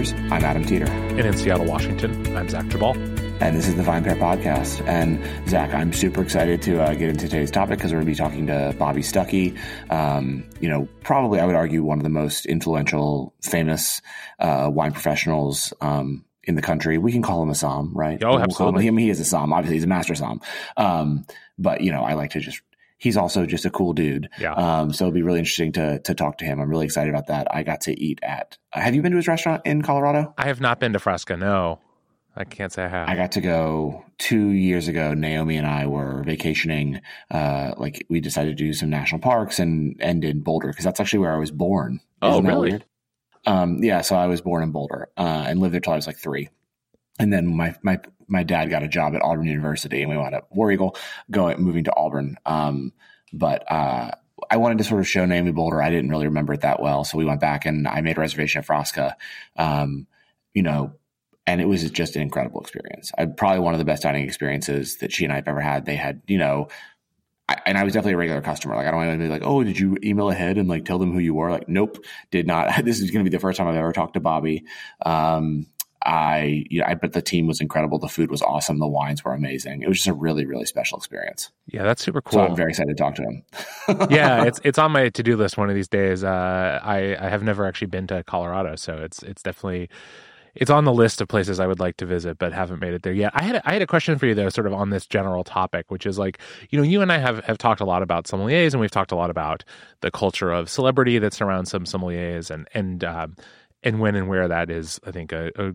[0.00, 0.86] From VinePair's New York City headquarters, I'm Adam Teeter.
[0.86, 2.96] And in Seattle, Washington, I'm Zach Geballe.
[3.40, 4.86] And this is the VinePair podcast.
[4.86, 8.12] And Zach, I'm super excited to uh, get into today's topic because we're going to
[8.12, 9.58] be talking to Bobby Stuckey.
[9.90, 14.02] Um, you know, probably I would argue one of the most influential, famous
[14.38, 16.98] uh, wine professionals um, in the country.
[16.98, 18.22] We can call him a som, right?
[18.22, 18.86] Oh, absolutely.
[18.86, 19.52] Him, he is a som.
[19.52, 20.40] Obviously, he's a master som.
[20.76, 21.26] Um,
[21.58, 22.60] but you know, I like to just
[23.00, 24.28] he's also just a cool dude.
[24.38, 24.52] Yeah.
[24.52, 26.60] Um, so it'll be really interesting to to talk to him.
[26.60, 27.52] I'm really excited about that.
[27.52, 28.56] I got to eat at.
[28.72, 30.32] Uh, have you been to his restaurant in Colorado?
[30.38, 31.36] I have not been to Frasca.
[31.36, 31.80] No,
[32.36, 33.08] I can't say I have.
[33.08, 35.14] I got to go two years ago.
[35.14, 37.00] Naomi and I were vacationing.
[37.30, 41.00] Uh, like we decided to do some national parks and end in Boulder because that's
[41.00, 42.00] actually where I was born.
[42.22, 42.82] Oh, Isn't really?
[43.46, 44.02] Um, yeah.
[44.02, 46.50] So I was born in Boulder uh, and lived there till I was like three.
[47.18, 50.34] And then my my my dad got a job at Auburn University, and we wound
[50.34, 50.96] up War Eagle
[51.30, 52.36] going moving to Auburn.
[52.46, 52.92] Um,
[53.32, 54.12] but uh,
[54.48, 55.82] I wanted to sort of show Naomi Boulder.
[55.82, 58.20] I didn't really remember it that well, so we went back and I made a
[58.20, 59.14] reservation at Frasca.
[59.56, 60.06] Um,
[60.54, 60.94] you know,
[61.46, 63.12] and it was just an incredible experience.
[63.18, 65.84] I probably one of the best dining experiences that she and I have ever had.
[65.84, 66.68] They had, you know,
[67.48, 68.76] I, and I was definitely a regular customer.
[68.76, 70.98] Like I don't want to be like, oh, did you email ahead and like tell
[70.98, 71.50] them who you were?
[71.50, 72.84] Like, nope, did not.
[72.84, 74.64] this is going to be the first time I've ever talked to Bobby.
[75.04, 75.66] Um,
[76.04, 77.98] I, you know, I bet the team was incredible.
[77.98, 78.78] The food was awesome.
[78.78, 79.82] The wines were amazing.
[79.82, 81.50] It was just a really, really special experience.
[81.66, 82.38] Yeah, that's super cool.
[82.38, 83.42] So I'm very excited to talk to him.
[84.10, 86.24] yeah, it's it's on my to do list one of these days.
[86.24, 89.90] Uh, I I have never actually been to Colorado, so it's it's definitely
[90.54, 93.02] it's on the list of places I would like to visit, but haven't made it
[93.02, 93.32] there yet.
[93.34, 95.44] I had a, I had a question for you though, sort of on this general
[95.44, 96.38] topic, which is like,
[96.70, 99.12] you know, you and I have have talked a lot about sommeliers, and we've talked
[99.12, 99.64] a lot about
[100.00, 103.36] the culture of celebrity that surrounds some sommeliers, and and um,
[103.82, 105.72] and when and where that is, I think a, a,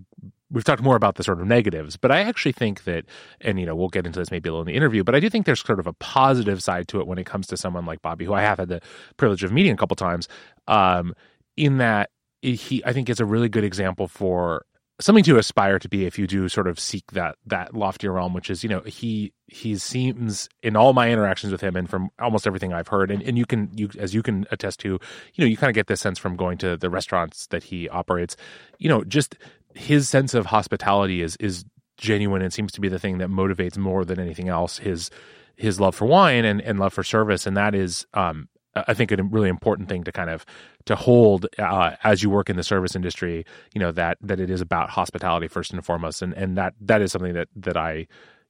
[0.51, 3.05] we've talked more about the sort of negatives, but I actually think that,
[3.41, 5.19] and you know, we'll get into this maybe a little in the interview, but I
[5.19, 7.85] do think there's sort of a positive side to it when it comes to someone
[7.85, 8.81] like Bobby, who I have had the
[9.17, 10.27] privilege of meeting a couple times,
[10.67, 11.13] um,
[11.57, 12.11] in that
[12.41, 14.65] he, I think, is a really good example for
[14.99, 18.33] something to aspire to be if you do sort of seek that that loftier realm
[18.33, 22.09] which is you know he he seems in all my interactions with him and from
[22.19, 24.97] almost everything i've heard and, and you can you as you can attest to
[25.33, 27.89] you know you kind of get this sense from going to the restaurants that he
[27.89, 28.35] operates.
[28.77, 29.35] You know just
[29.73, 31.65] his sense of hospitality is is
[31.97, 35.09] genuine and seems to be the thing that motivates more than anything else his
[35.55, 39.11] his love for wine and, and love for service and that is um I think
[39.11, 40.45] a really important thing to kind of
[40.85, 43.45] to hold uh, as you work in the service industry.
[43.73, 47.01] You know that that it is about hospitality first and foremost, and and that that
[47.01, 48.07] is something that that I you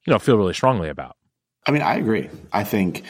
[0.08, 1.16] know feel really strongly about.
[1.68, 2.30] I mean, I agree.
[2.52, 3.03] I think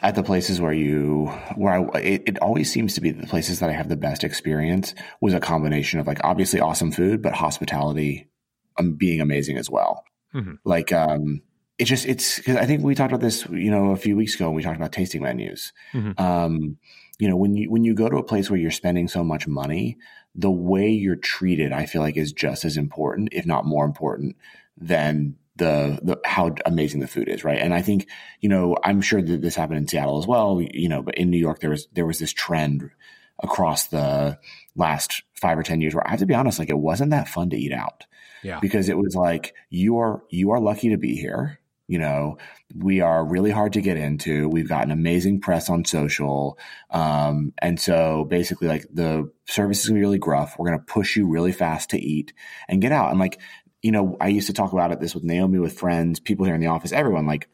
[0.00, 3.60] at the places where you where I it, it, always seems to be the places
[3.60, 7.34] that I have the best experience was a combination of like obviously awesome food, but
[7.34, 8.28] hospitality
[8.78, 10.04] um, being amazing as well.
[10.34, 10.54] Mm-hmm.
[10.64, 11.42] Like um,
[11.78, 14.34] it just it's because I think we talked about this, you know, a few weeks
[14.34, 15.72] ago when we talked about tasting menus.
[15.92, 16.20] Mm-hmm.
[16.22, 16.78] Um,
[17.18, 19.46] you know, when you when you go to a place where you're spending so much
[19.46, 19.98] money,
[20.34, 24.36] the way you're treated, I feel like, is just as important, if not more important,
[24.76, 27.58] than the, the how amazing the food is, right?
[27.58, 28.08] And I think,
[28.40, 31.30] you know, I'm sure that this happened in Seattle as well, you know, but in
[31.30, 32.90] New York there was there was this trend
[33.42, 34.38] across the
[34.74, 37.28] last five or ten years where I have to be honest, like it wasn't that
[37.28, 38.04] fun to eat out.
[38.42, 38.60] Yeah.
[38.60, 41.58] Because it was like you are you are lucky to be here
[41.88, 42.38] you know,
[42.74, 44.48] we are really hard to get into.
[44.48, 46.58] We've got an amazing press on social.
[46.90, 50.56] Um, and so basically, like the service is gonna be really gruff.
[50.58, 52.32] We're gonna push you really fast to eat
[52.68, 53.10] and get out.
[53.10, 53.40] And like,
[53.82, 56.54] you know, I used to talk about it this with Naomi, with friends, people here
[56.54, 57.26] in the office, everyone.
[57.26, 57.48] Like,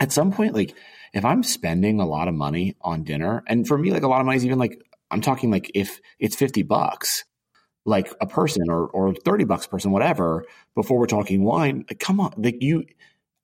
[0.00, 0.74] at some point, like,
[1.12, 4.20] if I'm spending a lot of money on dinner, and for me, like a lot
[4.20, 7.24] of money is even like I'm talking like if it's 50 bucks,
[7.84, 10.44] like a person or or 30 bucks a person, whatever,
[10.74, 12.84] before we're talking wine, like, come on, like you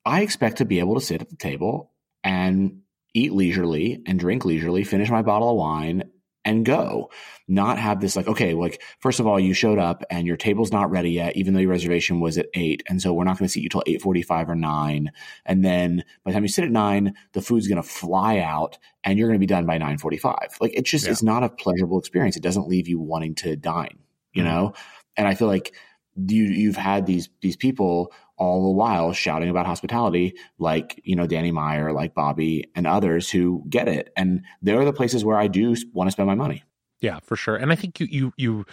[0.07, 1.91] I expect to be able to sit at the table
[2.23, 2.81] and
[3.13, 6.11] eat leisurely and drink leisurely, finish my bottle of wine
[6.45, 7.11] and go.
[7.49, 10.71] Not have this like, okay, like, first of all, you showed up and your table's
[10.71, 12.83] not ready yet, even though your reservation was at eight.
[12.87, 15.11] And so we're not going to see you till 845 or nine.
[15.45, 18.77] And then by the time you sit at nine, the food's going to fly out
[19.03, 20.57] and you're going to be done by 945.
[20.61, 21.11] Like, it's just, yeah.
[21.11, 22.37] it's not a pleasurable experience.
[22.37, 23.99] It doesn't leave you wanting to dine,
[24.31, 24.51] you mm-hmm.
[24.51, 24.73] know?
[25.17, 25.73] And I feel like
[26.15, 31.27] you, you've had these, these people all the while shouting about hospitality, like, you know,
[31.27, 34.13] Danny Meyer, like Bobby and others who get it.
[34.15, 36.63] And there are the places where I do want to spend my money.
[36.99, 37.55] Yeah, for sure.
[37.55, 38.65] And I think you, you, you,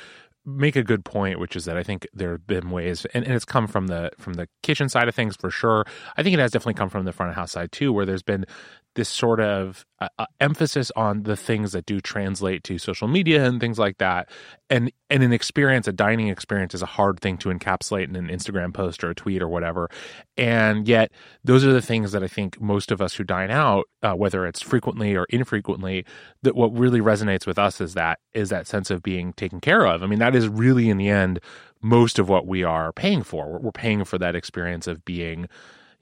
[0.47, 3.33] make a good point which is that i think there have been ways and, and,
[3.33, 5.87] it's come from the from the kitchen side of things for sure
[6.19, 8.23] i think it has definitely come from the front of house side too where there's
[8.23, 8.45] been
[8.95, 13.45] this sort of uh, uh, emphasis on the things that do translate to social media
[13.45, 14.29] and things like that.
[14.69, 18.29] And and an experience, a dining experience, is a hard thing to encapsulate in an
[18.29, 19.89] Instagram post or a tweet or whatever.
[20.37, 21.13] And yet,
[21.45, 24.47] those are the things that I think most of us who dine out, uh, whether
[24.47, 26.05] it's frequently or infrequently,
[26.43, 29.87] that what really resonates with us is that is that sense of being taken care
[29.87, 30.03] of.
[30.03, 31.41] I mean, that is really in the end
[31.81, 33.49] most of what we are paying for.
[33.49, 35.49] We're, we're paying for that experience of being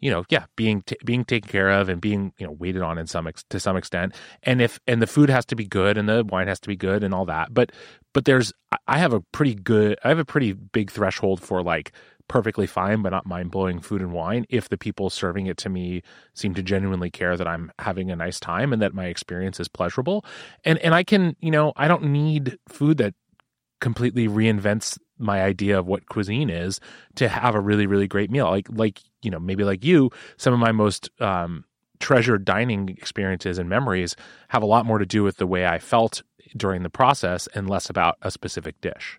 [0.02, 2.98] you know, yeah, being t- being taken care of and being you know waited on
[2.98, 4.14] in some ex- to some extent.
[4.42, 6.76] And if and the food has to be good and the wine has to be
[6.76, 7.54] good and all that.
[7.54, 7.70] But
[8.12, 8.52] but there's
[8.88, 11.92] I have a pretty good I have a pretty big threshold for like
[12.28, 15.68] perfectly fine but not mind blowing food and wine if the people serving it to
[15.68, 16.02] me
[16.34, 19.68] seem to genuinely care that I'm having a nice time and that my experience is
[19.68, 20.24] pleasurable.
[20.64, 23.14] And and I can you know I don't need food that
[23.80, 26.80] completely reinvents my idea of what cuisine is
[27.14, 28.50] to have a really really great meal.
[28.50, 31.64] Like like you know maybe like you some of my most um,
[32.02, 34.16] treasured dining experiences and memories
[34.48, 36.22] have a lot more to do with the way i felt
[36.56, 39.18] during the process and less about a specific dish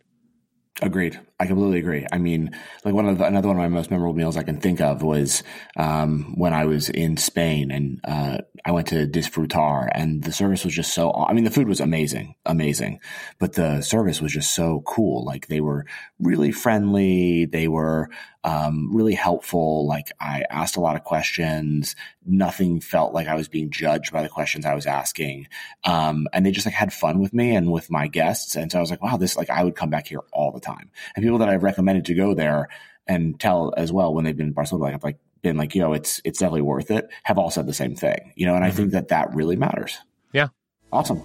[0.82, 1.20] Agreed.
[1.40, 2.08] I completely agree.
[2.12, 2.50] I mean,
[2.84, 5.04] like one of the, another one of my most memorable meals I can think of
[5.04, 5.44] was
[5.78, 10.66] um, when I was in Spain and uh, I went to Disfrutar and the service
[10.66, 11.14] was just so.
[11.14, 13.02] I mean, the food was amazing, amazing,
[13.40, 15.24] but the service was just so cool.
[15.24, 15.86] Like they were
[16.20, 17.46] really friendly.
[17.46, 18.10] They were
[18.44, 19.88] um, really helpful.
[19.88, 21.96] Like I asked a lot of questions.
[22.26, 25.48] Nothing felt like I was being judged by the questions I was asking.
[25.84, 28.56] Um, and they just like had fun with me and with my guests.
[28.56, 30.60] And so I was like, wow, this like I would come back here all the
[30.60, 30.92] time.
[31.16, 32.70] And people that I've recommended to go there
[33.08, 35.94] and tell as well when they've been in Barcelona, like I've like been like, know,
[35.94, 37.10] it's it's definitely worth it.
[37.24, 38.56] Have all said the same thing, you know.
[38.56, 38.74] And mm-hmm.
[38.74, 39.98] I think that that really matters.
[40.34, 40.48] Yeah.
[40.92, 41.22] Awesome.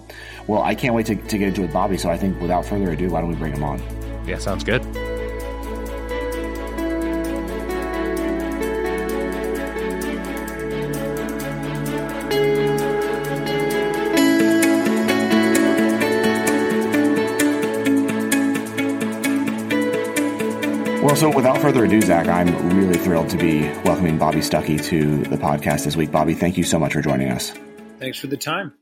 [0.47, 1.97] Well, I can't wait to, to get into it with Bobby.
[1.97, 3.79] So I think without further ado, why don't we bring him on?
[4.25, 4.83] Yeah, sounds good.
[21.09, 25.23] Well, so without further ado, Zach, I'm really thrilled to be welcoming Bobby Stuckey to
[25.23, 26.11] the podcast this week.
[26.11, 27.51] Bobby, thank you so much for joining us.
[27.97, 28.75] Thanks for the time.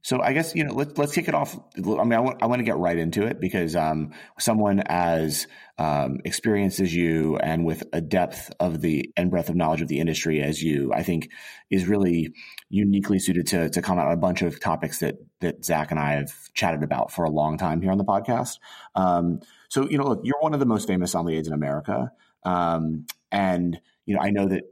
[0.00, 1.58] So I guess you know let's let's kick it off.
[1.76, 5.46] I mean, I want I want to get right into it because um, someone as
[5.76, 9.88] um, experienced as you and with a depth of the and breadth of knowledge of
[9.88, 11.28] the industry as you, I think,
[11.68, 12.32] is really
[12.70, 16.12] uniquely suited to to comment on a bunch of topics that that Zach and I
[16.12, 18.58] have chatted about for a long time here on the podcast.
[18.94, 22.10] Um, so, you know, look, you're one of the most famous sommeliers in America.
[22.44, 24.64] Um, and, you know, I know that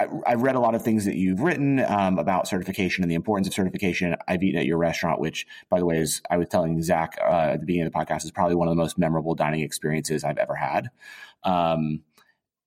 [0.00, 3.14] I, have read a lot of things that you've written um, about certification and the
[3.14, 4.16] importance of certification.
[4.26, 7.50] I've eaten at your restaurant, which, by the way, is I was telling Zach uh,
[7.52, 10.24] at the beginning of the podcast, is probably one of the most memorable dining experiences
[10.24, 10.90] I've ever had.
[11.44, 12.02] Um,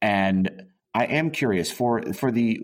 [0.01, 2.61] and I am curious for for the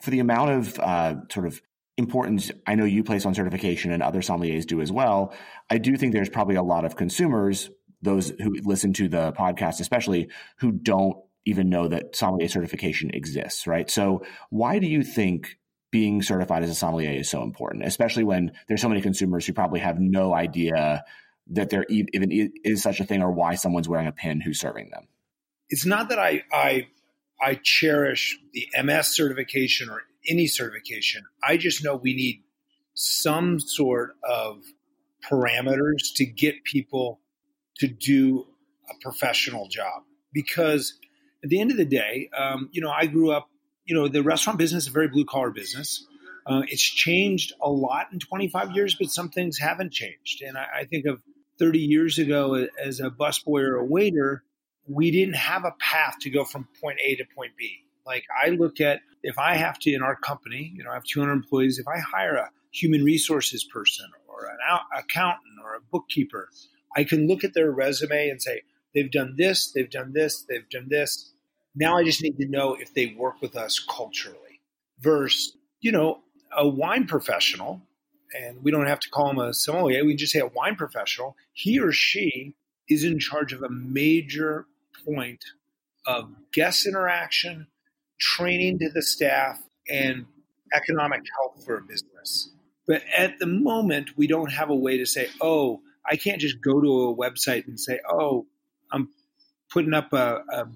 [0.00, 1.62] for the amount of uh, sort of
[1.98, 5.34] importance I know you place on certification and other sommeliers do as well.
[5.70, 7.70] I do think there's probably a lot of consumers
[8.02, 10.28] those who listen to the podcast, especially
[10.58, 13.90] who don't even know that sommelier certification exists, right?
[13.90, 15.58] So, why do you think
[15.90, 19.52] being certified as a sommelier is so important, especially when there's so many consumers who
[19.52, 21.04] probably have no idea
[21.48, 22.08] that there even
[22.64, 25.06] is such a thing or why someone's wearing a pin who's serving them?
[25.68, 26.86] It's not that I I
[27.40, 31.24] I cherish the MS certification or any certification.
[31.42, 32.42] I just know we need
[32.94, 34.62] some sort of
[35.28, 37.20] parameters to get people
[37.78, 38.46] to do
[38.90, 40.02] a professional job
[40.32, 40.98] because
[41.42, 43.48] at the end of the day, um, you know, I grew up,
[43.84, 46.06] you know, the restaurant business is a very blue collar business.
[46.46, 50.42] Uh, it's changed a lot in 25 years, but some things haven't changed.
[50.42, 51.22] And I, I think of
[51.58, 54.42] 30 years ago as a busboy or a waiter,
[54.86, 57.84] we didn't have a path to go from point A to point B.
[58.04, 61.04] Like I look at if I have to in our company, you know, I have
[61.04, 61.78] 200 employees.
[61.78, 66.48] If I hire a human resources person or an accountant or a bookkeeper,
[66.96, 68.62] I can look at their resume and say,
[68.94, 71.32] they've done this, they've done this, they've done this.
[71.74, 74.60] Now I just need to know if they work with us culturally.
[75.00, 76.20] Versus, you know,
[76.56, 77.82] a wine professional,
[78.38, 81.36] and we don't have to call him a sommelier, we just say a wine professional,
[81.52, 82.54] he or she
[82.88, 84.66] is in charge of a major
[85.04, 85.44] point
[86.06, 87.66] of guest interaction,
[88.20, 90.26] training to the staff, and
[90.72, 92.50] economic health for a business.
[92.86, 96.60] But at the moment, we don't have a way to say, oh, I can't just
[96.60, 98.46] go to a website and say, "Oh,
[98.90, 99.08] I'm
[99.70, 100.68] putting up a, a,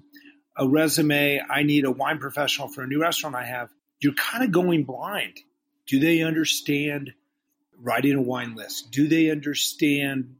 [0.57, 1.41] a resume.
[1.49, 3.69] I need a wine professional for a new restaurant I have."
[3.99, 5.39] You're kind of going blind.
[5.87, 7.13] Do they understand
[7.79, 8.91] writing a wine list?
[8.91, 10.35] Do they understand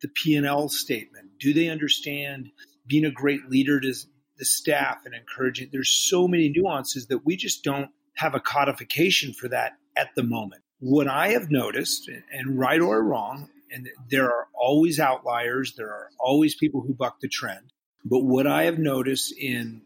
[0.00, 1.38] the P and L statement?
[1.38, 2.50] Do they understand
[2.86, 3.94] being a great leader to
[4.38, 5.70] the staff and encouraging?
[5.72, 10.22] There's so many nuances that we just don't have a codification for that at the
[10.22, 15.88] moment what I have noticed, and right or wrong, and there are always outliers, there
[15.88, 17.72] are always people who buck the trend.
[18.04, 19.82] But what I have noticed in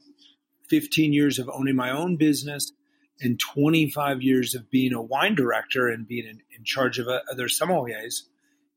[0.68, 2.72] 15 years of owning my own business
[3.20, 7.46] and 25 years of being a wine director and being in, in charge of other
[7.46, 8.22] sommeliers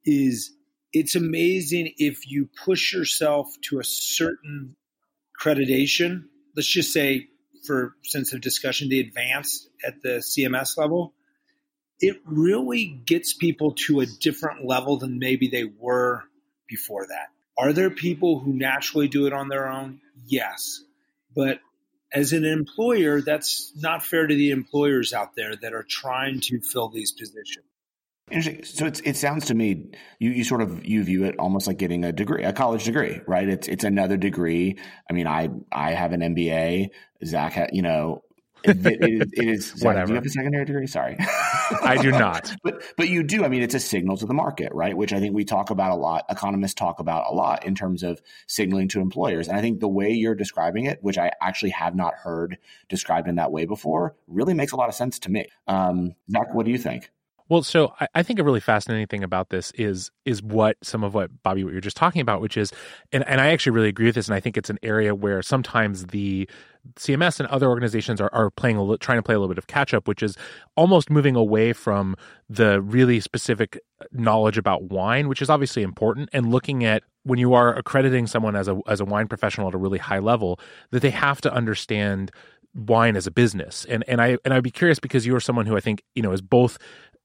[0.05, 0.53] is
[0.93, 4.75] it's amazing if you push yourself to a certain
[5.37, 6.23] accreditation.
[6.55, 7.27] Let's just say,
[7.65, 11.13] for sense of discussion, the advanced at the CMS level,
[12.01, 16.23] it really gets people to a different level than maybe they were
[16.67, 17.29] before that.
[17.57, 20.01] Are there people who naturally do it on their own?
[20.25, 20.83] Yes.
[21.35, 21.59] But
[22.11, 26.59] as an employer, that's not fair to the employers out there that are trying to
[26.59, 27.65] fill these positions.
[28.29, 28.63] Interesting.
[28.63, 32.05] So it sounds to me you, you sort of you view it almost like getting
[32.05, 33.47] a degree, a college degree, right?
[33.47, 34.77] It's it's another degree.
[35.09, 36.91] I mean, I I have an MBA.
[37.25, 38.23] Zach, ha, you know,
[38.63, 39.31] it, it is.
[39.33, 40.87] It is Zach, do you have a secondary degree?
[40.87, 41.17] Sorry,
[41.81, 42.53] I do not.
[42.63, 43.43] but but you do.
[43.43, 44.95] I mean, it's a signal to the market, right?
[44.95, 46.25] Which I think we talk about a lot.
[46.29, 49.47] Economists talk about a lot in terms of signaling to employers.
[49.47, 52.57] And I think the way you're describing it, which I actually have not heard
[52.89, 55.47] described in that way before, really makes a lot of sense to me.
[55.67, 57.11] Um, Zach, what do you think?
[57.51, 61.03] Well, so I, I, think a really fascinating thing about this is is what some
[61.03, 62.71] of what Bobby what you're just talking about, which is,
[63.11, 65.41] and, and I actually really agree with this, and I think it's an area where
[65.41, 66.47] sometimes the
[66.95, 69.67] CMS and other organizations are, are playing a, trying to play a little bit of
[69.67, 70.37] catch up, which is
[70.77, 72.15] almost moving away from
[72.49, 77.37] the really specific uh, knowledge about wine, which is obviously important, and looking at when
[77.37, 80.57] you are accrediting someone as a as a wine professional at a really high level,
[80.91, 82.31] that they have to understand
[82.73, 83.85] wine as a business.
[83.85, 86.23] And and I and I'd be curious because you are someone who I think you
[86.23, 86.77] know is both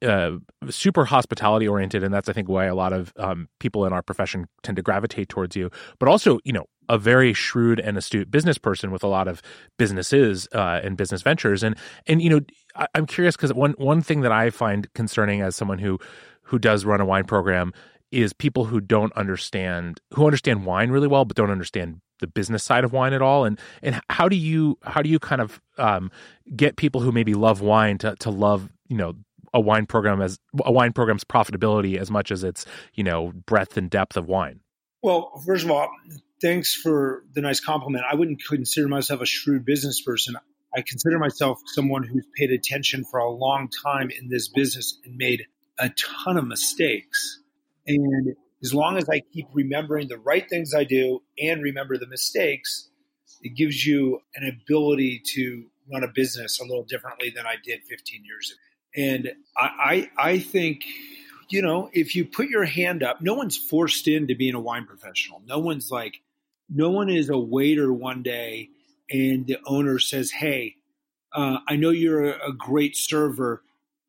[0.04, 0.32] uh,
[0.68, 4.02] super hospitality oriented, and that's I think why a lot of um, people in our
[4.02, 5.70] profession tend to gravitate towards you.
[5.98, 9.42] But also, you know, a very shrewd and astute business person with a lot of
[9.78, 11.76] businesses uh, and business ventures, and
[12.06, 12.40] and you know,
[12.74, 15.98] I, I'm curious because one one thing that I find concerning as someone who
[16.42, 17.72] who does run a wine program
[18.12, 22.62] is people who don't understand who understand wine really well but don't understand the business
[22.62, 25.60] side of wine at all and and how do you how do you kind of
[25.78, 26.10] um,
[26.54, 29.14] get people who maybe love wine to to love you know
[29.56, 33.76] a wine program as a wine program's profitability as much as its you know breadth
[33.76, 34.60] and depth of wine?
[35.02, 35.88] Well first of all
[36.42, 38.04] thanks for the nice compliment.
[38.10, 40.36] I wouldn't consider myself a shrewd business person.
[40.76, 45.16] I consider myself someone who's paid attention for a long time in this business and
[45.16, 45.46] made
[45.78, 45.90] a
[46.24, 47.40] ton of mistakes.
[47.86, 52.06] And as long as i keep remembering the right things i do and remember the
[52.06, 52.88] mistakes
[53.42, 57.80] it gives you an ability to run a business a little differently than i did
[57.88, 58.65] 15 years ago
[58.96, 60.84] and I, I, I think,
[61.48, 64.86] you know, if you put your hand up, no one's forced into being a wine
[64.86, 65.42] professional.
[65.46, 66.20] No one's like,
[66.68, 68.70] no one is a waiter one day
[69.10, 70.76] and the owner says, Hey,
[71.32, 73.62] uh, I know you're a, a great server.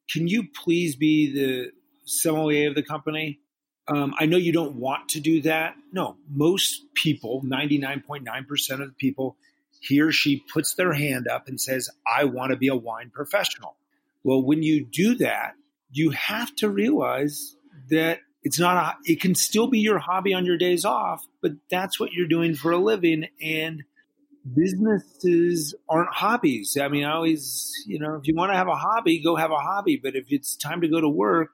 [0.09, 1.71] Can you please be the
[2.05, 3.39] sommelier of the company?
[3.87, 5.75] Um, I know you don't want to do that.
[5.91, 9.37] No, most people, 99.9% of the people,
[9.79, 13.11] he or she puts their hand up and says, I want to be a wine
[13.13, 13.77] professional.
[14.23, 15.53] Well, when you do that,
[15.91, 17.55] you have to realize
[17.89, 21.53] that it's not a, it can still be your hobby on your days off, but
[21.69, 23.27] that's what you're doing for a living.
[23.41, 23.83] And
[24.55, 26.77] businesses aren't hobbies.
[26.79, 29.51] I mean, I always, you know, if you want to have a hobby, go have
[29.51, 29.99] a hobby.
[30.01, 31.53] But if it's time to go to work,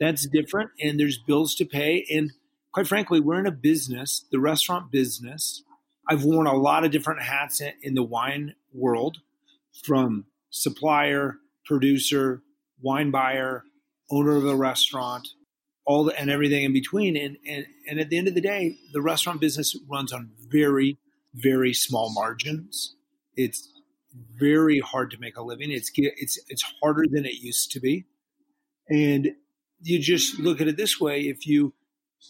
[0.00, 0.70] that's different.
[0.80, 2.06] And there's bills to pay.
[2.10, 2.32] And
[2.72, 5.62] quite frankly, we're in a business, the restaurant business.
[6.08, 9.18] I've worn a lot of different hats in the wine world
[9.84, 12.42] from supplier producer,
[12.80, 13.64] wine buyer,
[14.10, 15.28] owner of a restaurant,
[15.86, 17.16] all the, and everything in between.
[17.16, 20.98] And, and, and at the end of the day, the restaurant business runs on very,
[21.34, 22.94] very small margins.
[23.36, 23.68] It's
[24.38, 25.70] very hard to make a living.
[25.70, 28.04] It's, it's, it's harder than it used to be.
[28.88, 29.32] And
[29.80, 31.22] you just look at it this way.
[31.22, 31.72] If you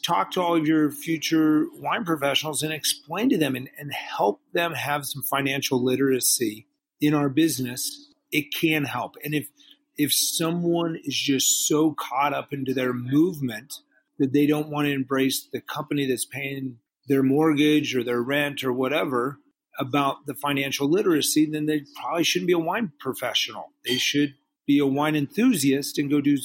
[0.04, 4.40] talk to all of your future wine professionals and explain to them and, and help
[4.52, 6.66] them have some financial literacy
[7.00, 9.14] in our business, it can help.
[9.22, 9.48] And if
[9.96, 13.74] if someone is just so caught up into their movement
[14.18, 18.64] that they don't want to embrace the company that's paying their mortgage or their rent
[18.64, 19.38] or whatever
[19.78, 23.72] about the financial literacy, then they probably shouldn't be a wine professional.
[23.84, 24.34] They should
[24.66, 26.38] be a wine enthusiast and go do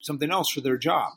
[0.00, 1.12] something else for their job.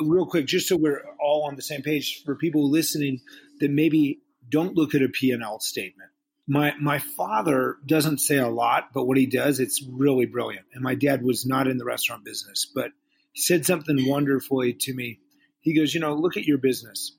[0.00, 3.20] Uh, real quick, just so we're all on the same page, for people listening
[3.60, 6.10] that maybe don't look at a P&L statement
[6.48, 10.66] my my father doesn't say a lot, but what he does, it's really brilliant.
[10.72, 12.90] And my dad was not in the restaurant business, but
[13.32, 15.20] he said something wonderfully to me.
[15.60, 17.14] He goes, you know, look at your business.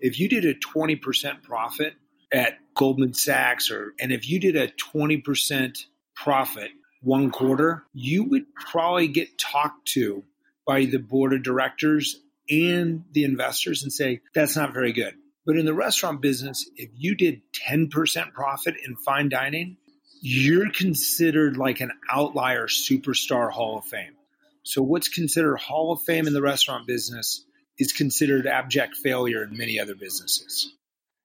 [0.00, 1.94] If you did a 20% profit
[2.32, 5.78] at Goldman Sachs or and if you did a 20%
[6.16, 6.70] profit
[7.02, 10.24] one quarter, you would probably get talked to
[10.66, 12.18] by the board of directors
[12.48, 15.14] and the investors and say, that's not very good.
[15.46, 19.76] But in the restaurant business, if you did 10% profit in fine dining,
[20.20, 24.14] you're considered like an outlier superstar Hall of Fame.
[24.62, 27.44] So, what's considered Hall of Fame in the restaurant business
[27.78, 30.72] is considered abject failure in many other businesses.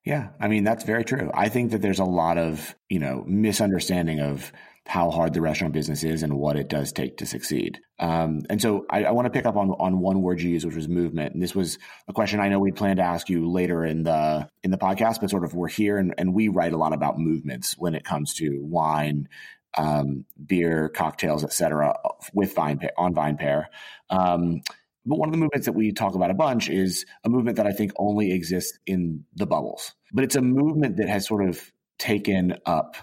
[0.05, 1.29] Yeah, I mean that's very true.
[1.33, 4.51] I think that there's a lot of, you know, misunderstanding of
[4.85, 7.79] how hard the restaurant business is and what it does take to succeed.
[7.99, 10.65] Um, and so I, I want to pick up on on one word you used,
[10.65, 11.33] which was movement.
[11.33, 14.49] And this was a question I know we plan to ask you later in the
[14.63, 17.19] in the podcast, but sort of we're here and, and we write a lot about
[17.19, 19.29] movements when it comes to wine,
[19.77, 21.95] um, beer, cocktails, etc.
[22.33, 23.65] with Vine on VinePair.
[24.09, 24.61] Um,
[25.05, 27.67] but one of the movements that we talk about a bunch is a movement that
[27.67, 29.93] I think only exists in the bubbles.
[30.13, 32.95] But it's a movement that has sort of taken up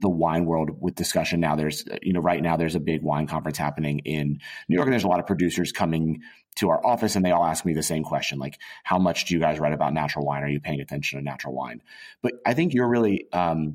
[0.00, 1.56] the wine world with discussion now.
[1.56, 4.92] There's, you know, right now there's a big wine conference happening in New York, and
[4.92, 6.22] there's a lot of producers coming
[6.56, 9.34] to our office, and they all ask me the same question, like, how much do
[9.34, 10.42] you guys write about natural wine?
[10.42, 11.82] Are you paying attention to natural wine?
[12.22, 13.74] But I think you're really um,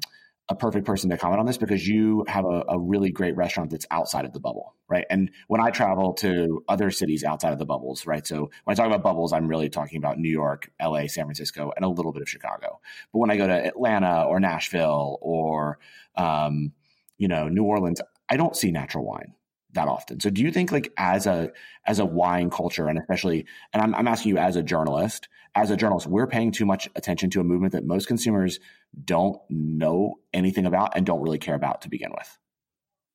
[0.50, 3.72] a perfect person to comment on this because you have a, a, really great restaurant
[3.72, 5.06] that's outside of the bubble, right?
[5.10, 8.28] And when I travel to other cities outside of the bubbles, right?
[8.28, 11.72] So when I talk about bubbles, I'm really talking about New York, LA, San Francisco,
[11.76, 12.82] and a little bit of Chicago.
[13.14, 15.80] But when I go to Atlanta or Nashville or
[16.16, 16.74] um,
[17.18, 19.36] you know New Orleans, I don't see natural wine
[19.74, 20.20] that often.
[20.20, 21.52] So do you think like as a
[21.86, 25.70] as a wine culture and especially and I'm, I'm asking you as a journalist, as
[25.70, 28.60] a journalist, we're paying too much attention to a movement that most consumers
[29.04, 32.38] don't know anything about and don't really care about to begin with?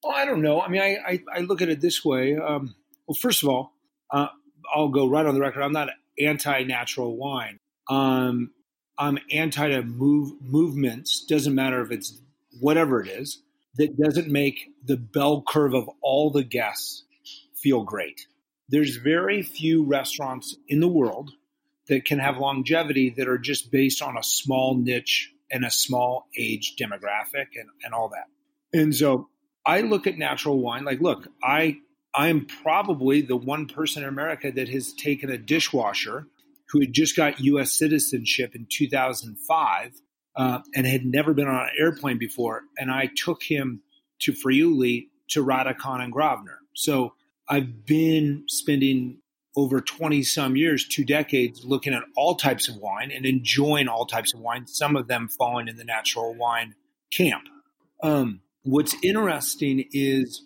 [0.03, 0.61] Well, I don't know.
[0.61, 2.37] I mean, I, I, I look at it this way.
[2.37, 2.75] Um,
[3.07, 3.73] well, first of all,
[4.11, 4.27] uh,
[4.73, 5.61] I'll go right on the record.
[5.61, 5.89] I'm not
[6.19, 7.59] anti natural wine.
[7.89, 8.51] Um,
[8.97, 11.25] I'm anti to move movements.
[11.25, 12.21] Doesn't matter if it's
[12.61, 13.41] whatever it is
[13.75, 17.03] that doesn't make the bell curve of all the guests
[17.55, 18.27] feel great.
[18.69, 21.31] There's very few restaurants in the world
[21.87, 26.27] that can have longevity that are just based on a small niche and a small
[26.37, 28.27] age demographic and, and all that.
[28.77, 29.29] And so
[29.65, 31.77] I look at natural wine like, look, I
[32.13, 36.25] I am probably the one person in America that has taken a dishwasher
[36.69, 37.77] who had just got U.S.
[37.77, 39.91] citizenship in 2005
[40.35, 43.81] uh, and had never been on an airplane before, and I took him
[44.19, 46.57] to Friuli to Radikon and Gravner.
[46.73, 47.13] So
[47.47, 49.19] I've been spending
[49.55, 54.05] over 20 some years, two decades, looking at all types of wine and enjoying all
[54.05, 56.75] types of wine, some of them falling in the natural wine
[57.11, 57.43] camp.
[58.01, 60.45] Um, what's interesting is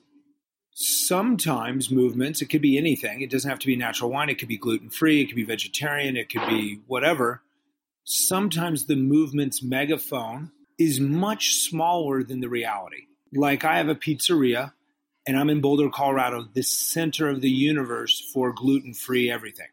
[0.71, 4.47] sometimes movements, it could be anything, it doesn't have to be natural wine, it could
[4.47, 7.43] be gluten free, it could be vegetarian, it could be whatever.
[8.05, 13.07] Sometimes the movement's megaphone is much smaller than the reality.
[13.35, 14.73] Like I have a pizzeria
[15.25, 19.67] and I'm in Boulder, Colorado, the center of the universe for gluten free everything.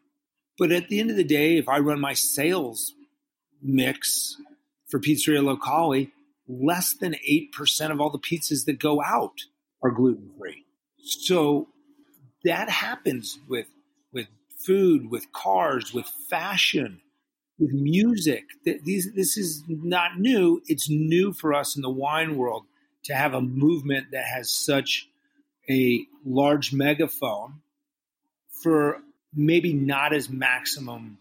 [0.57, 2.93] But at the end of the day, if I run my sales
[3.61, 4.37] mix
[4.87, 6.07] for Pizzeria Locale,
[6.47, 9.41] less than 8% of all the pizzas that go out
[9.83, 10.65] are gluten free.
[11.03, 11.67] So
[12.43, 13.67] that happens with,
[14.13, 14.27] with
[14.65, 17.01] food, with cars, with fashion,
[17.57, 18.43] with music.
[18.65, 20.61] These, this is not new.
[20.67, 22.65] It's new for us in the wine world
[23.05, 25.07] to have a movement that has such
[25.69, 27.61] a large megaphone
[28.63, 28.99] for
[29.33, 31.17] maybe not as maximum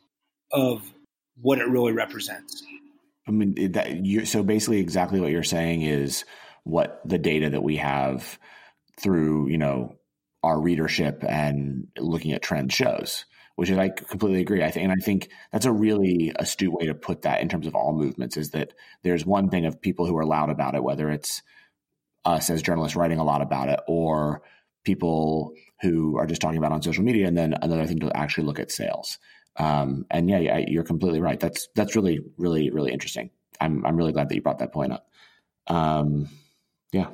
[0.52, 0.82] of
[1.40, 2.62] what it really represents.
[3.26, 6.24] I mean, that you so basically exactly what you're saying is
[6.64, 8.38] what the data that we have
[9.00, 9.96] through, you know,
[10.42, 13.24] our readership and looking at trend shows,
[13.56, 14.62] which is I completely agree.
[14.62, 17.66] I think, and I think that's a really astute way to put that in terms
[17.66, 20.82] of all movements is that there's one thing of people who are loud about it,
[20.82, 21.42] whether it's
[22.24, 24.42] us as journalists writing a lot about it or
[24.84, 27.26] people who are just talking about on social media.
[27.26, 29.18] And then another thing to actually look at sales.
[29.56, 31.38] Um, and yeah, yeah you're completely right.
[31.38, 33.30] That's that's really really really interesting.
[33.60, 35.06] I'm i'm really glad that you brought that point up.
[35.66, 36.28] Um,
[36.92, 37.08] yeah.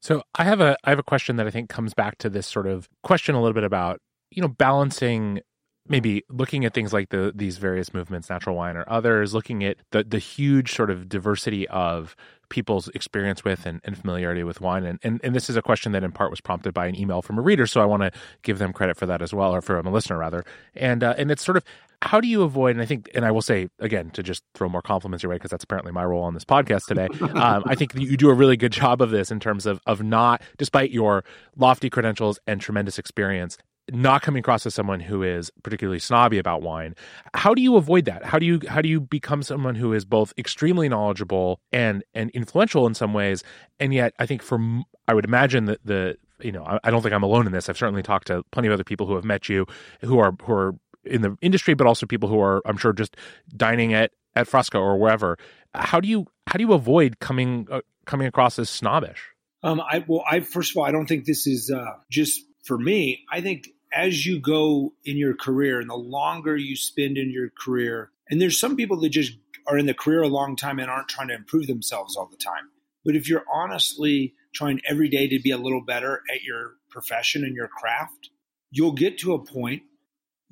[0.00, 2.46] So i have a i have a question that i think comes back to this
[2.46, 5.40] sort of question a little bit about you know balancing
[5.88, 9.76] maybe looking at things like the these various movements natural wine or others looking at
[9.92, 12.16] the the huge sort of diversity of
[12.48, 14.84] people's experience with and, and familiarity with wine.
[14.84, 17.22] And, and, and this is a question that in part was prompted by an email
[17.22, 17.66] from a reader.
[17.66, 20.18] So I want to give them credit for that as well, or from a listener
[20.18, 20.44] rather.
[20.74, 21.64] And, uh, and it's sort of,
[22.02, 24.68] how do you avoid, and I think, and I will say again, to just throw
[24.68, 27.08] more compliments your way, because that's apparently my role on this podcast today.
[27.36, 30.02] Um, I think you do a really good job of this in terms of, of
[30.02, 31.22] not, despite your
[31.56, 33.58] lofty credentials and tremendous experience,
[33.92, 36.94] not coming across as someone who is particularly snobby about wine.
[37.34, 38.24] How do you avoid that?
[38.24, 42.30] How do you how do you become someone who is both extremely knowledgeable and and
[42.30, 43.44] influential in some ways,
[43.78, 44.58] and yet I think for
[45.06, 47.68] I would imagine that the you know, I, I don't think I'm alone in this.
[47.68, 49.66] I've certainly talked to plenty of other people who have met you
[50.02, 53.16] who are who are in the industry, but also people who are, I'm sure, just
[53.56, 55.38] dining at at Frasca or wherever.
[55.74, 59.30] How do you how do you avoid coming uh, coming across as snobbish?
[59.62, 62.76] Um, I well, I first of all, I don't think this is uh, just for
[62.78, 63.24] me.
[63.30, 67.50] I think as you go in your career, and the longer you spend in your
[67.50, 69.32] career, and there's some people that just
[69.66, 72.36] are in the career a long time and aren't trying to improve themselves all the
[72.36, 72.68] time.
[73.04, 77.42] But if you're honestly trying every day to be a little better at your profession
[77.44, 78.30] and your craft,
[78.70, 79.82] you'll get to a point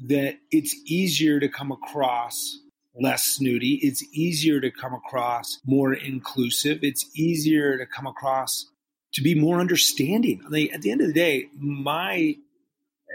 [0.06, 2.58] that it's easier to come across
[3.00, 3.80] less snooty.
[3.82, 6.78] It's easier to come across more inclusive.
[6.82, 8.70] It's easier to come across
[9.14, 10.42] to be more understanding.
[10.46, 12.36] I mean, at the end of the day, my,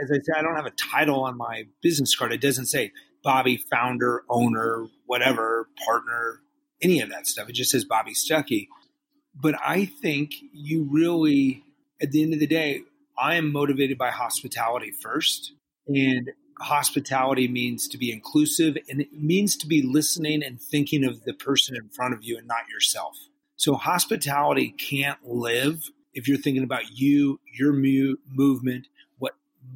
[0.01, 2.33] as I said, I don't have a title on my business card.
[2.33, 2.91] It doesn't say
[3.23, 6.41] Bobby, founder, owner, whatever, partner,
[6.81, 7.49] any of that stuff.
[7.49, 8.67] It just says Bobby Stuckey.
[9.35, 11.63] But I think you really,
[12.01, 12.83] at the end of the day,
[13.17, 15.53] I am motivated by hospitality first.
[15.88, 21.23] And hospitality means to be inclusive and it means to be listening and thinking of
[21.23, 23.17] the person in front of you and not yourself.
[23.55, 28.88] So hospitality can't live if you're thinking about you, your mu- movement,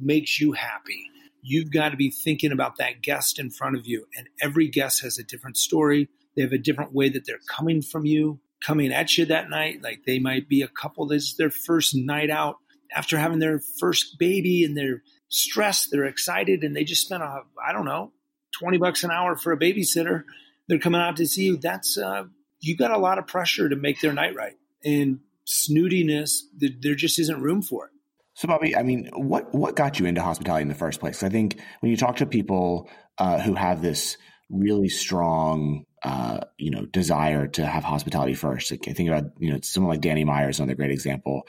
[0.00, 1.10] makes you happy.
[1.42, 4.06] You've got to be thinking about that guest in front of you.
[4.16, 6.08] And every guest has a different story.
[6.36, 9.82] They have a different way that they're coming from you, coming at you that night.
[9.82, 12.56] Like they might be a couple that's their first night out
[12.94, 17.42] after having their first baby and they're stressed, they're excited, and they just spent a
[17.62, 18.12] I don't know
[18.58, 20.24] twenty bucks an hour for a babysitter.
[20.68, 21.56] They're coming out to see you.
[21.56, 22.24] That's uh,
[22.60, 27.18] you got a lot of pressure to make their night right, and snootiness there just
[27.18, 27.92] isn't room for it.
[28.34, 31.22] So, Bobby, I mean, what what got you into hospitality in the first place?
[31.22, 34.18] I think when you talk to people uh, who have this
[34.50, 39.52] really strong, uh, you know, desire to have hospitality first, like I think about you
[39.52, 41.46] know someone like Danny Meyers, another great example.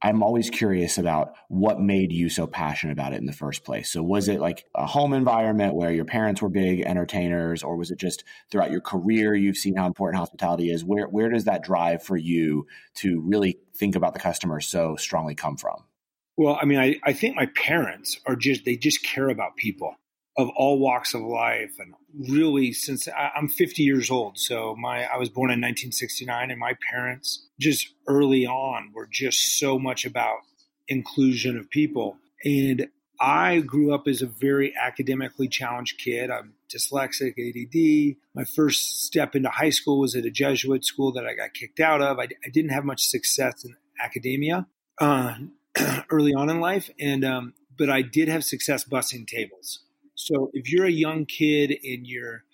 [0.00, 3.90] I'm always curious about what made you so passionate about it in the first place.
[3.90, 7.90] So, was it like a home environment where your parents were big entertainers, or was
[7.90, 8.22] it just
[8.52, 10.84] throughout your career you've seen how important hospitality is?
[10.84, 15.34] Where where does that drive for you to really think about the customer so strongly
[15.34, 15.87] come from?
[16.38, 19.96] Well, I mean, I, I think my parents are just they just care about people
[20.36, 21.94] of all walks of life and
[22.30, 24.38] really since I, am 50 years old.
[24.38, 29.58] So my i was born in 1969 and my parents just early on were just
[29.58, 30.38] so much about
[30.86, 32.16] inclusion of people.
[32.44, 32.86] And
[33.20, 36.30] i grew up as a very academically challenged kid.
[36.30, 41.26] I'm dyslexic add my first step into high school was at a jesuit school that
[41.26, 42.20] i got kicked out of.
[42.20, 44.68] I, I didn't have much success in academia.
[45.00, 45.34] Uh,
[46.10, 49.80] early on in life and um, but i did have success bussing tables
[50.14, 52.44] so if you're a young kid and you're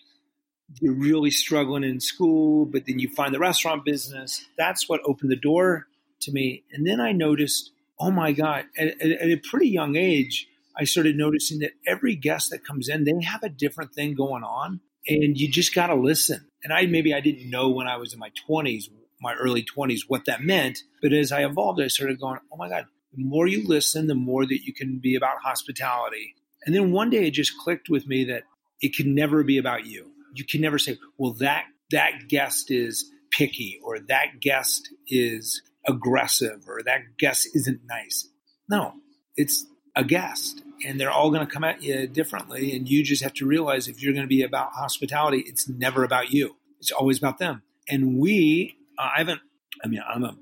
[0.81, 5.31] you're really struggling in school, but then you find the restaurant business, that's what opened
[5.31, 5.87] the door
[6.23, 6.65] to me.
[6.73, 10.85] And then I noticed, oh my God, at, at, at a pretty young age, I
[10.85, 14.81] started noticing that every guest that comes in, they have a different thing going on,
[15.07, 16.49] and you just got to listen.
[16.65, 18.85] And I maybe I didn't know when I was in my 20s,
[19.21, 20.83] my early 20s, what that meant.
[21.01, 24.15] But as I evolved, I started going, oh my God, the more you listen, the
[24.15, 26.35] more that you can be about hospitality.
[26.65, 28.45] And then one day it just clicked with me that
[28.81, 30.11] it can never be about you.
[30.35, 36.65] You can never say, well, that, that guest is picky or that guest is aggressive
[36.69, 38.29] or that guest isn't nice.
[38.69, 38.95] No,
[39.37, 42.75] it's a guest and they're all going to come at you differently.
[42.75, 46.05] And you just have to realize if you're going to be about hospitality, it's never
[46.05, 46.57] about you.
[46.81, 47.63] It's always about them.
[47.89, 49.41] And we, I haven't,
[49.85, 50.37] I mean, I'm a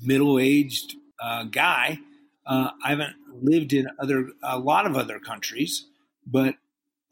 [0.00, 1.98] middle aged uh, guy.
[2.46, 5.86] Uh, I haven't lived in other a lot of other countries,
[6.26, 6.56] but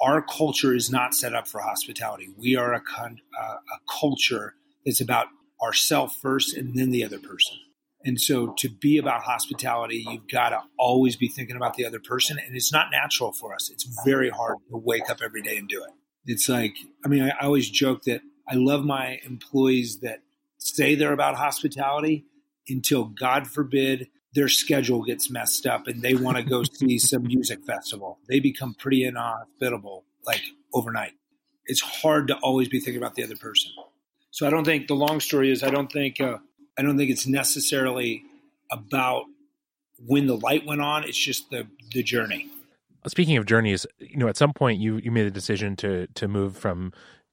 [0.01, 2.29] our culture is not set up for hospitality.
[2.37, 5.29] We are a, con, uh, a culture that's about
[5.63, 7.57] ourself first and then the other person.
[8.05, 12.01] And so to be about hospitality, you've got to always be thinking about the other
[12.01, 12.37] person.
[12.45, 13.71] And it's not natural for us.
[13.71, 15.91] It's very hard to wake up every day and do it.
[16.27, 20.19] It's like, I mean, I always joke that I love my employees that
[20.59, 22.25] say they're about hospitality
[22.69, 27.25] until God forbid their schedule gets messed up and they want to go see some
[27.25, 28.19] music festival.
[28.29, 31.13] They become pretty inhospitable like overnight.
[31.67, 33.73] It's hard to always be thinking about the other person.
[34.31, 36.39] So I don't think the long story is I don't think uh,
[36.79, 38.25] I don't think it's necessarily
[38.71, 39.25] about
[39.99, 41.05] when the light went on.
[41.05, 42.49] It's just the the journey.
[43.07, 46.29] Speaking of journeys, you know, at some point you you made a decision to to
[46.29, 46.93] move from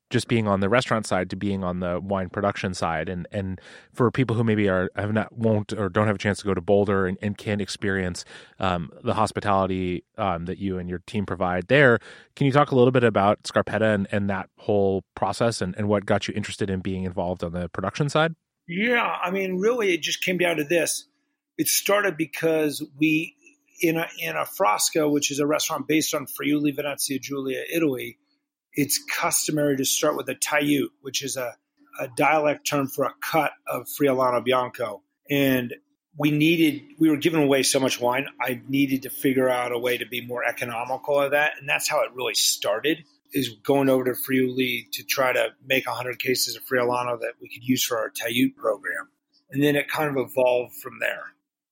[0.09, 3.09] just being on the restaurant side to being on the wine production side.
[3.09, 3.59] And and
[3.93, 6.53] for people who maybe are have not won't or don't have a chance to go
[6.53, 8.25] to boulder and, and can't experience
[8.59, 11.99] um, the hospitality um, that you and your team provide there
[12.35, 15.87] can you talk a little bit about scarpetta and, and that whole process and, and
[15.87, 18.35] what got you interested in being involved on the production side?
[18.67, 21.05] Yeah i mean really it just came down to this.
[21.57, 23.35] It started because we
[23.81, 28.17] in a in a Frasca, which is a restaurant based on Friuli Venezia Giulia, Italy,
[28.73, 31.55] it's customary to start with a tajut, which is a,
[31.99, 35.01] a dialect term for a cut of Friulano Bianco.
[35.29, 35.73] And
[36.17, 38.27] we needed, we were giving away so much wine.
[38.41, 41.53] I needed to figure out a way to be more economical of that.
[41.59, 45.85] And that's how it really started is going over to Friuli to try to make
[45.85, 49.09] 100 cases of Friulano that we could use for our tajut program.
[49.51, 51.23] And then it kind of evolved from there.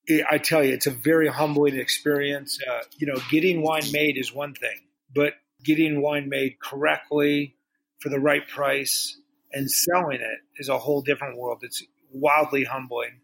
[0.06, 2.60] It, I tell you, it's a very humbling experience.
[2.66, 4.78] Uh, you know, getting wine made is one thing,
[5.14, 5.34] but
[5.67, 7.56] getting wine made correctly
[7.99, 9.19] for the right price
[9.51, 11.60] and selling it is a whole different world.
[11.62, 13.19] It's wildly humbling.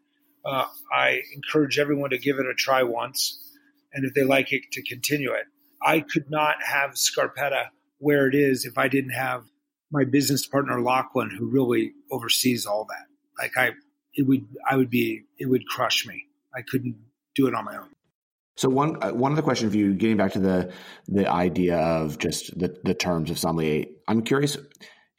[0.46, 3.40] Uh, I encourage everyone to give it a try once,
[3.94, 5.46] and if they like it, to continue it.
[5.82, 7.68] I could not have Scarpetta
[8.00, 9.46] where it is if I didn't have
[9.90, 13.06] my business partner Lachlan, who really oversees all that.
[13.42, 13.72] Like I,
[14.14, 16.26] it would, I would be, it would crush me.
[16.54, 16.98] I couldn't
[17.36, 17.90] do it on my own.
[18.56, 20.72] So one uh, one of the questions for you, getting back to the
[21.08, 24.58] the idea of just the the terms of sommelier, I'm curious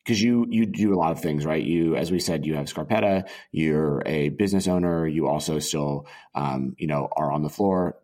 [0.05, 1.63] because you you do a lot of things, right?
[1.63, 3.29] You, as we said, you have Scarpetta.
[3.51, 5.07] You're a business owner.
[5.07, 7.97] You also still, um, you know, are on the floor.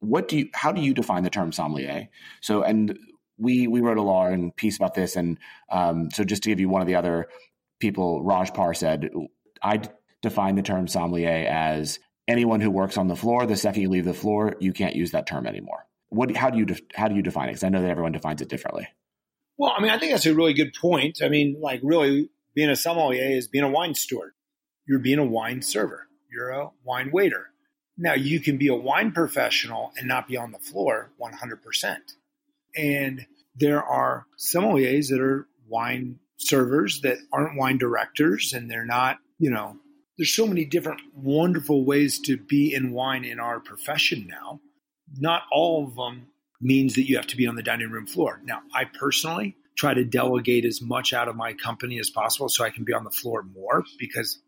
[0.00, 0.48] What do you?
[0.54, 2.08] How do you define the term sommelier?
[2.40, 2.98] So, and
[3.38, 5.38] we we wrote a law and piece about this, and
[5.70, 7.28] um, so just to give you one of the other
[7.80, 9.10] people, Raj Parr said,
[9.62, 9.80] I
[10.22, 13.46] define the term sommelier as anyone who works on the floor.
[13.46, 15.86] The second you leave the floor, you can't use that term anymore.
[16.08, 16.34] What?
[16.36, 17.52] How do you how do you define it?
[17.52, 18.88] Because I know that everyone defines it differently.
[19.56, 21.20] Well, I mean, I think that's a really good point.
[21.22, 24.32] I mean, like really, being a sommelier is being a wine steward.
[24.86, 26.08] You're being a wine server.
[26.32, 27.50] You're a wine waiter.
[27.96, 31.96] Now, you can be a wine professional and not be on the floor 100%.
[32.74, 39.18] And there are sommeliers that are wine servers that aren't wine directors and they're not,
[39.38, 39.76] you know,
[40.20, 44.60] there's so many different wonderful ways to be in wine in our profession now.
[45.16, 46.26] Not all of them
[46.60, 48.38] means that you have to be on the dining room floor.
[48.44, 52.62] Now, I personally try to delegate as much out of my company as possible so
[52.62, 54.38] I can be on the floor more because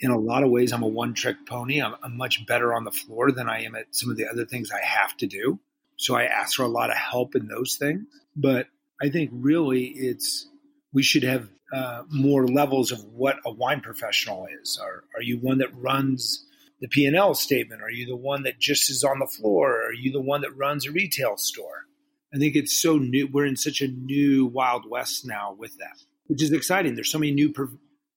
[0.00, 1.80] in a lot of ways I'm a one trick pony.
[1.80, 4.44] I'm, I'm, much better on the floor than I am at some of the other
[4.44, 5.58] things I have to do.
[5.96, 8.02] So I ask for a lot of help in those things.
[8.36, 8.66] But
[9.00, 10.46] I think really it's
[10.92, 14.78] we should have uh, more levels of what a wine professional is.
[14.82, 16.44] Are, are you one that runs
[16.80, 17.80] the P&L statement?
[17.80, 19.86] Are you the one that just is on the floor?
[19.86, 21.86] Are you the one that runs a retail store?
[22.34, 23.26] I think it's so new.
[23.26, 26.94] We're in such a new wild west now with that, which is exciting.
[26.94, 27.52] There's so many new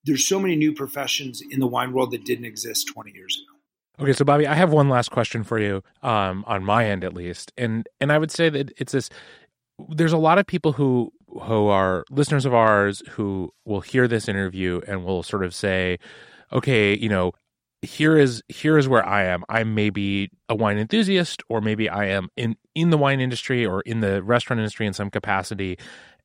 [0.05, 4.03] there's so many new professions in the wine world that didn't exist 20 years ago.
[4.03, 7.13] Okay, so Bobby, I have one last question for you, um, on my end at
[7.13, 9.09] least, and and I would say that it's this.
[9.89, 11.11] There's a lot of people who
[11.43, 15.99] who are listeners of ours who will hear this interview and will sort of say,
[16.51, 17.31] okay, you know,
[17.81, 19.43] here is here is where I am.
[19.49, 23.81] I'm maybe a wine enthusiast, or maybe I am in in the wine industry or
[23.81, 25.77] in the restaurant industry in some capacity,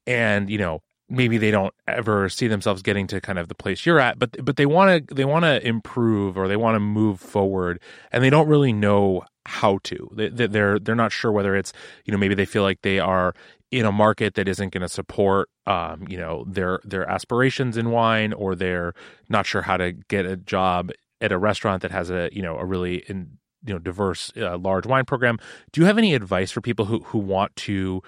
[0.07, 3.85] and you know maybe they don't ever see themselves getting to kind of the place
[3.85, 6.81] you're at, but but they want to they want to improve or they want to
[6.81, 7.81] move forward,
[8.13, 10.09] and they don't really know how to.
[10.15, 11.73] They, they're they're not sure whether it's
[12.05, 13.35] you know maybe they feel like they are
[13.71, 17.91] in a market that isn't going to support um, you know their their aspirations in
[17.91, 18.95] wine or they're
[19.29, 22.57] not sure how to get a job at a restaurant that has a you know
[22.59, 25.39] a really in, you know diverse uh, large wine program.
[25.73, 28.03] Do you have any advice for people who who want to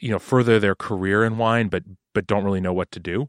[0.00, 3.28] you know further their career in wine but but don't really know what to do?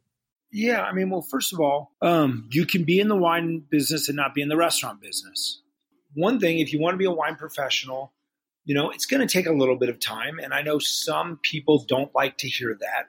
[0.51, 4.07] Yeah i mean well first of all um, you can be in the wine business
[4.09, 5.61] and not be in the restaurant business.
[6.13, 8.13] One thing if you want to be a wine professional
[8.67, 11.39] you know it's going to take a little bit of time and i know some
[11.41, 13.07] people don't like to hear that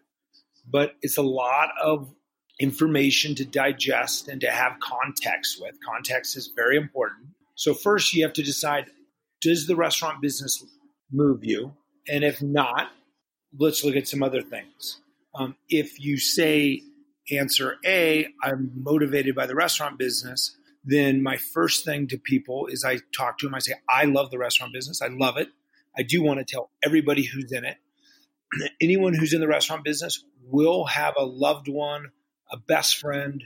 [0.70, 2.10] but it's a lot of
[2.58, 5.74] information to digest and to have context with.
[5.84, 7.28] Context is very important.
[7.54, 8.86] So, first, you have to decide
[9.40, 10.64] does the restaurant business
[11.12, 11.74] move you?
[12.08, 12.90] And if not,
[13.56, 15.00] let's look at some other things.
[15.34, 16.82] Um, if you say
[17.30, 20.56] answer A, I'm motivated by the restaurant business,
[20.88, 23.54] then my first thing to people is I talk to them.
[23.54, 25.02] I say, I love the restaurant business.
[25.02, 25.48] I love it.
[25.96, 27.76] I do want to tell everybody who's in it.
[28.80, 32.12] Anyone who's in the restaurant business will have a loved one
[32.50, 33.44] a best friend,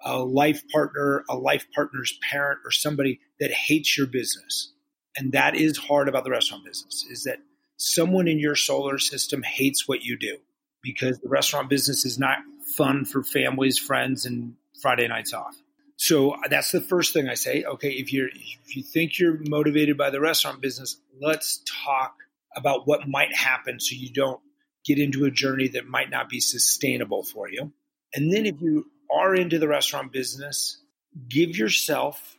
[0.00, 4.72] a life partner, a life partner's parent, or somebody that hates your business.
[5.16, 7.38] And that is hard about the restaurant business is that
[7.76, 10.38] someone in your solar system hates what you do
[10.82, 12.38] because the restaurant business is not
[12.76, 15.56] fun for families, friends, and Friday nights off.
[16.04, 17.64] So uh, that's the first thing I say.
[17.64, 22.14] Okay, if you're if you think you're motivated by the restaurant business, let's talk
[22.54, 24.40] about what might happen so you don't
[24.84, 27.72] get into a journey that might not be sustainable for you.
[28.14, 30.78] And then if you are into the restaurant business,
[31.26, 32.36] give yourself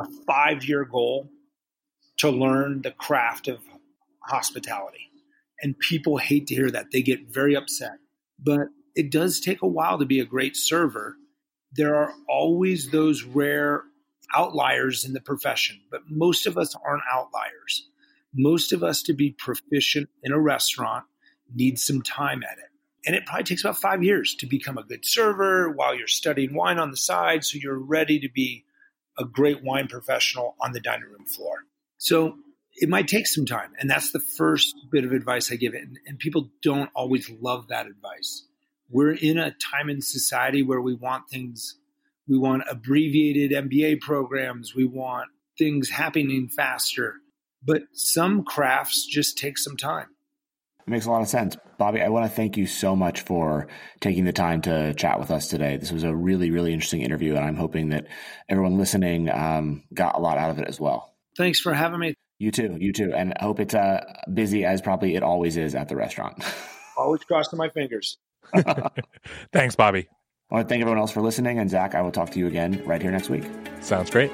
[0.00, 1.30] a five year goal
[2.18, 3.60] to learn the craft of
[4.24, 5.08] hospitality.
[5.62, 6.86] And people hate to hear that.
[6.90, 7.98] They get very upset.
[8.40, 11.14] But it does take a while to be a great server.
[11.76, 13.82] There are always those rare
[14.34, 17.88] outliers in the profession, but most of us aren't outliers.
[18.34, 21.04] Most of us, to be proficient in a restaurant,
[21.54, 22.70] need some time at it.
[23.06, 26.54] And it probably takes about five years to become a good server while you're studying
[26.54, 27.44] wine on the side.
[27.44, 28.64] So you're ready to be
[29.18, 31.64] a great wine professional on the dining room floor.
[31.98, 32.36] So
[32.74, 33.72] it might take some time.
[33.78, 35.74] And that's the first bit of advice I give.
[35.74, 38.46] And, and people don't always love that advice.
[38.94, 41.78] We're in a time in society where we want things,
[42.28, 47.16] we want abbreviated MBA programs, we want things happening faster.
[47.60, 50.06] But some crafts just take some time.
[50.86, 51.56] It makes a lot of sense.
[51.76, 53.66] Bobby, I want to thank you so much for
[53.98, 55.76] taking the time to chat with us today.
[55.76, 58.06] This was a really, really interesting interview, and I'm hoping that
[58.48, 61.16] everyone listening um, got a lot out of it as well.
[61.36, 62.14] Thanks for having me.
[62.38, 63.12] You too, you too.
[63.12, 66.44] And I hope it's uh, busy as probably it always is at the restaurant.
[66.96, 68.18] always crossing my fingers.
[69.52, 70.08] Thanks, Bobby.
[70.50, 71.58] I want to thank everyone else for listening.
[71.58, 73.44] And Zach, I will talk to you again right here next week.
[73.80, 74.30] Sounds great.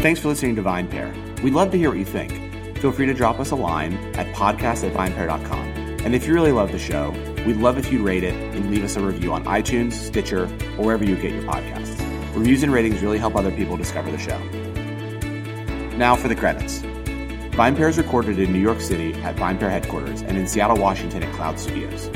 [0.00, 1.42] Thanks for listening to VinePair.
[1.42, 2.78] We'd love to hear what you think.
[2.78, 5.66] Feel free to drop us a line at podcast at vinepair.com.
[6.04, 7.10] And if you really love the show,
[7.44, 10.44] we'd love if you'd rate it and leave us a review on iTunes, Stitcher,
[10.78, 11.98] or wherever you get your podcasts.
[12.36, 14.38] Reviews and ratings really help other people discover the show.
[15.96, 16.82] Now for the credits.
[17.58, 21.34] VinePair is recorded in New York City at VinePair headquarters and in Seattle, Washington at
[21.34, 22.06] Cloud Studios.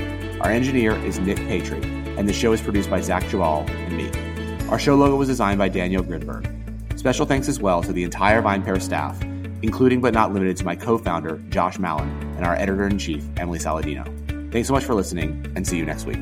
[0.41, 1.85] Our engineer is Nick Patry,
[2.17, 4.69] and the show is produced by Zach Geballe and me.
[4.69, 6.47] Our show logo was designed by Daniel Gridberg.
[6.97, 9.21] Special thanks as well to the entire VinePair staff,
[9.63, 14.07] including but not limited to my co-founder, Josh Malin, and our editor-in-chief, Emily Saladino.
[14.53, 16.21] Thanks so much for listening, and see you next week.